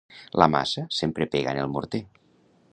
[0.43, 2.05] La maça sempre pega en el morter.